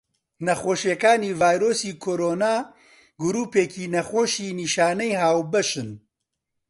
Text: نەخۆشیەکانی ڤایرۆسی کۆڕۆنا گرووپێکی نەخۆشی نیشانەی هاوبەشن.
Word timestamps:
نەخۆشیەکانی 0.45 1.35
ڤایرۆسی 1.39 1.91
کۆڕۆنا 2.03 2.53
گرووپێکی 3.21 3.85
نەخۆشی 3.95 4.55
نیشانەی 4.59 5.17
هاوبەشن. 5.21 5.89